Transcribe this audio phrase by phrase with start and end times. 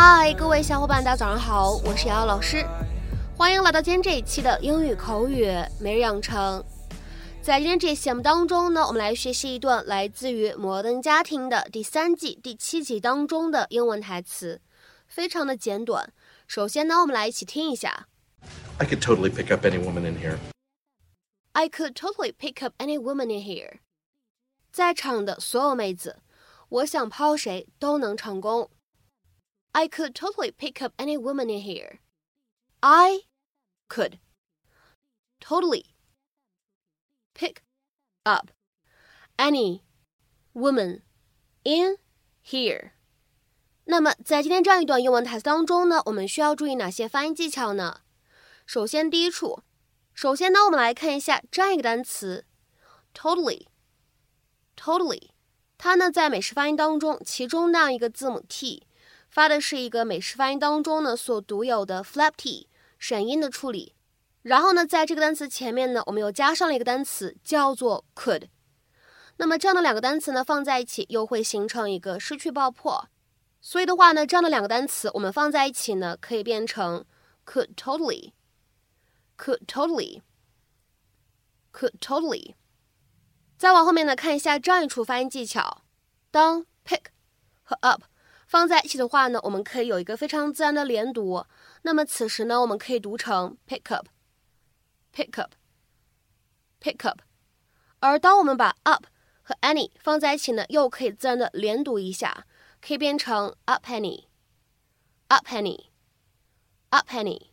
[0.00, 2.64] 嗨，各位小伙伴，大家早上好，我是瑶瑶老师，
[3.36, 6.64] 欢迎来到今天这一期的英语口语每日养成。
[7.42, 14.60] 在今天这期节目当中呢，我们来学习一段来自于《摩登家庭》的第三季第七集当中的英文台词，
[15.08, 16.12] 非常的简短。
[16.46, 18.06] 首先呢，我们来一起听一下。
[18.78, 20.36] I could totally pick up any woman in here.
[21.54, 23.78] I could totally pick up any woman in here.
[24.70, 26.18] 在场的所有妹子，
[26.68, 28.70] 我想抛谁都能成功。
[29.77, 31.99] I could totally pick up any woman in here.
[32.81, 33.21] I
[33.87, 34.19] could
[35.39, 35.95] totally
[37.33, 37.63] pick
[38.23, 38.51] up
[39.37, 39.81] any
[40.53, 41.01] woman
[41.63, 41.97] in
[42.43, 42.91] here.
[43.85, 48.01] 那么，在今天这样一段英文台词当中呢，我们需要注意哪些发音技巧呢？
[48.65, 49.61] 首先，第一处，
[50.13, 52.45] 首先呢，我们来看一下这样一个单词，
[53.13, 55.31] totally，totally，
[55.77, 58.86] 它呢在美式发音当中，其中那样一个字母 t
[59.28, 63.94] 发的是一个美式发音当中呢所独有的 flap t 闪音的处理。
[64.42, 68.48] 然后呢，在这个单词前面呢，我们又加上了一个单词叫做 could。
[69.36, 73.08] 那么这样的两个单词呢放在一起，又会形成一个失去爆破。
[73.60, 77.04] 所以的话呢，这样的两个单词我们放在一起呢，可以变成
[77.44, 80.22] could totally，could totally，could
[82.00, 82.54] totally。
[83.58, 85.82] 再往后面呢，看一下这样一处发音技巧：
[86.30, 87.06] 当 pick
[87.62, 88.04] 和 up
[88.48, 91.44] 放在一起的话呢，我们可以有一个非常自然的连读。
[91.82, 97.20] 那么此时呢，我们可以读成 pick up，pick up，pick up。
[98.00, 99.04] 而当我们把 up
[99.42, 102.46] 和 any 放在一起呢，又可以自然的连读一下。
[102.80, 107.48] 可以变成 a penny，a penny，a penny。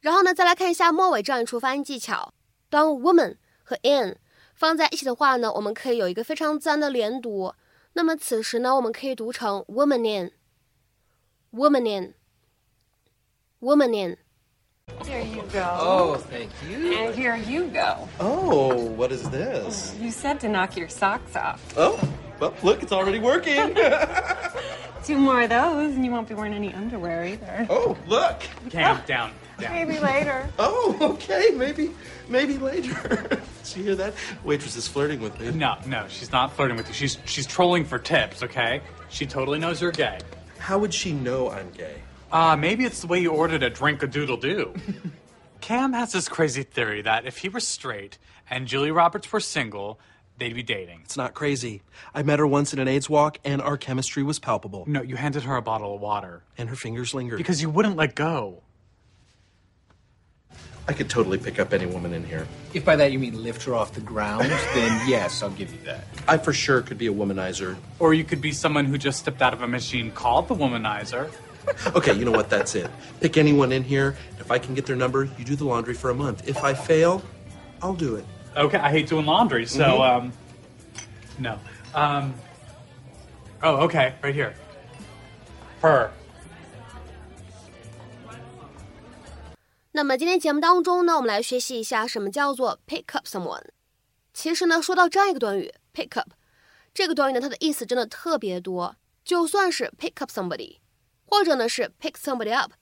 [0.00, 2.34] 然后呢，再来看一下末尾这样一处发音技巧。
[2.68, 4.18] 当 woman 和 in
[4.54, 7.54] 放在一起的话呢，我们可以有一个非常自然的连读。
[7.93, 10.29] 那么此时呢，我们可以读成 woman
[11.51, 11.85] in，woman
[13.61, 15.59] in，woman in。Here you go.
[15.79, 16.93] Oh, thank you.
[16.97, 18.07] And here you go.
[18.19, 19.93] Oh, what is this?
[19.99, 21.59] You said to knock your socks off.
[21.75, 21.99] Oh,
[22.39, 23.75] well, look, it's already working.
[25.03, 27.67] Two more of those, and you won't be wearing any underwear either.
[27.69, 28.39] oh, look.
[28.69, 29.01] Cam,
[29.62, 29.88] down, down.
[29.88, 30.48] Maybe later.
[30.58, 31.90] Oh, okay, maybe,
[32.28, 32.94] maybe later.
[33.64, 34.14] Did you hear that?
[34.44, 35.50] Waitress is flirting with me.
[35.52, 36.94] No, no, she's not flirting with you.
[36.94, 38.80] She's she's trolling for tips, okay?
[39.08, 40.18] She totally knows you're gay.
[40.58, 41.94] How would she know I'm gay?
[42.30, 44.74] Uh, maybe it's the way you ordered a drink a doodle doo.
[45.60, 48.18] Cam has this crazy theory that if he were straight
[48.50, 50.00] and Julia Roberts were single,
[50.38, 51.00] they'd be dating.
[51.04, 51.82] It's not crazy.
[52.14, 54.84] I met her once in an AIDS walk, and our chemistry was palpable.
[54.88, 57.36] No, you handed her a bottle of water And her fingers lingered.
[57.38, 58.62] because you wouldn't let go.
[60.88, 62.46] I could totally pick up any woman in here.
[62.74, 65.78] If by that you mean lift her off the ground, then yes, I'll give you
[65.84, 66.04] that.
[66.26, 67.76] I for sure could be a womanizer.
[68.00, 71.30] Or you could be someone who just stepped out of a machine called the womanizer.
[71.94, 72.50] Okay, you know what?
[72.50, 72.90] That's it.
[73.20, 74.16] Pick anyone in here.
[74.40, 76.48] If I can get their number, you do the laundry for a month.
[76.48, 77.22] If I fail,
[77.80, 78.24] I'll do it.
[78.56, 80.00] Okay, I hate doing laundry, so Mhm.
[80.16, 80.32] um,
[81.38, 81.58] no.
[81.94, 82.34] Um,
[83.62, 84.54] oh, okay, right here.
[85.82, 86.10] Her.
[89.94, 93.66] 那么今天节目当中呢，我们来学习一下什么叫做 pick up someone。
[94.32, 96.30] 其实呢，说到这样一个短语 pick up，
[96.94, 98.96] 这个短语呢，它的意思真的特别多。
[99.22, 100.78] 就算是 pick up somebody，
[101.26, 102.72] 或者呢是 pick somebody up，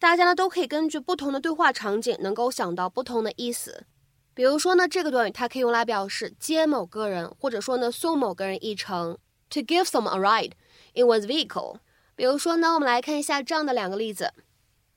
[0.00, 3.86] 大家呢都可以根据不同的对话场景，能够想到不同的意思。
[4.34, 9.16] 比如说呢，这个短语它可以用来表示接某个人，或者说呢送某个人一程
[9.48, 10.52] ，to give someone a ride
[10.94, 11.78] in one's vehicle。
[12.16, 14.34] 比如说呢，我们来看一下这样的两个例子。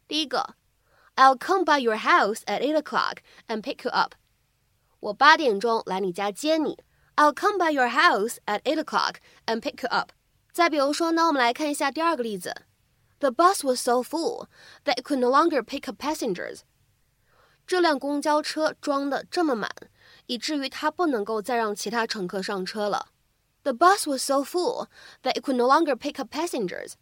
[0.08, 0.56] 第一个
[1.17, 4.15] ，I'll come by your house at eight o'clock and pick you up。
[5.01, 6.79] 我八点钟来你家接你。
[7.17, 9.17] I'll come by your house at eight o'clock
[9.47, 10.11] and pick you up。
[10.53, 12.55] 再比如说呢，我们来看一下第二个例子。
[13.19, 14.49] The bus was so full
[14.85, 16.61] that it could no longer pick up passengers。
[17.67, 19.71] 这辆公交车装的这么满，
[20.27, 23.09] 以至于它不能够再让其他乘客上车了。
[23.63, 24.89] The bus was so full
[25.23, 26.93] that it could no longer pick up passengers。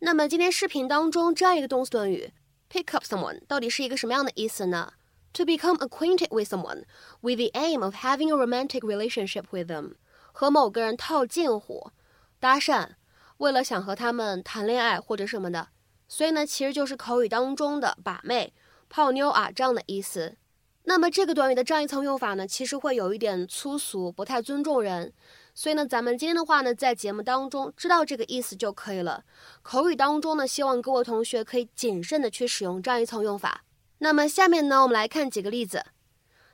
[0.00, 2.32] 那么今天视频当中这样一个动词短语
[2.69, 4.93] pick up someone 到底是一个什么样的意思呢
[5.33, 6.85] ？To become acquainted with someone
[7.21, 9.95] with the aim of having a romantic relationship with them，
[10.31, 11.91] 和某个人套近乎。
[12.39, 12.91] 搭讪，
[13.37, 15.67] 为了想和他们谈恋爱或者什么的，
[16.07, 18.53] 所以呢，其实就是口语当中的把妹、
[18.89, 20.37] 泡妞啊这样的意思。
[20.83, 25.13] 那么这个短语的这样一层用法呢，其实会有一点粗俗，不太尊重人。
[25.53, 29.23] 所以呢，咱们今天的话呢，在节目当中知道这个意思就可以了。
[29.61, 33.63] 口语当中呢，希望各位同学可以谨慎的去使用这样一层用法。
[33.97, 35.85] 那么下面呢，我们来看几个例子。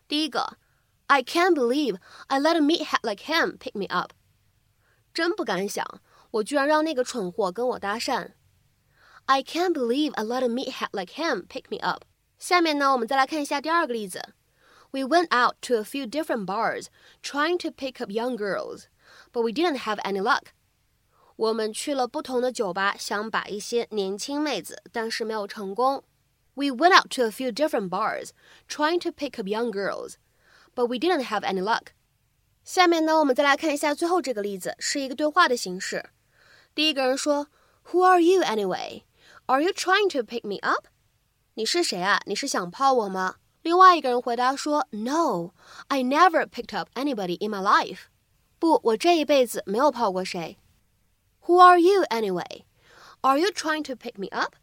[0.07, 0.57] 第一个
[1.07, 1.97] ，I can't believe
[2.27, 4.11] I let a meathead like him pick me up。
[5.13, 5.85] 真不敢想，
[6.31, 8.31] 我居然让那个蠢货跟我搭讪。
[9.25, 12.03] I can't believe I let a meathead like him pick me up。
[12.39, 14.33] 下面呢，我们再来看一下第二个例子。
[14.94, 16.86] We went out to a few different bars
[17.22, 18.84] trying to pick up young girls,
[19.32, 20.52] but we didn't have any luck.
[21.36, 26.04] 我们去了不同的酒吧，想把一些年轻妹子，但是没有成功。
[26.54, 28.30] We went out to a few different bars
[28.68, 30.14] trying to pick up young girls,
[30.74, 31.92] but we didn't have any luck.
[32.64, 36.10] 下面呢，我们再来看一下最后这个例子，是一个对话的形式。
[36.74, 37.46] 第一个人说：“
[37.90, 39.04] Who are you anyway?
[39.46, 40.88] Are you trying to pick me up？”
[41.54, 42.20] 你是谁啊？
[42.26, 43.36] 你是想泡我吗？
[43.64, 45.52] 另外一个人回答说：“No,
[45.88, 48.04] I never picked up anybody in my life。”
[48.58, 50.58] 不，我这一辈子没有泡过谁。
[51.42, 52.64] Who are you anyway?
[53.22, 54.54] Are you trying to pick me up?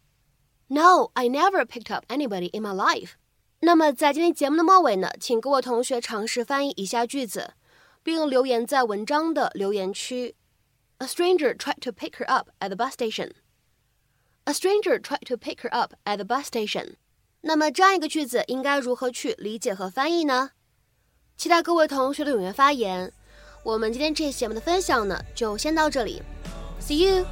[0.68, 3.12] No, I never picked up anybody in my life.
[3.60, 7.54] 那么在今天节目的末尾呢，请各位同学尝试翻译以下句子，
[8.02, 10.36] 并留言在文章的留言区。
[10.98, 13.32] A stranger tried to pick her up at the bus station.
[14.44, 16.96] A stranger tried to pick her up at the bus station.
[17.45, 20.51] 那么这样一个句子应该如何去理解和翻译呢？
[21.35, 23.11] 期待各位同学的踊跃发言。
[23.63, 26.21] 我们今天这期节目的分享呢，就先到这里。
[26.79, 27.25] See you.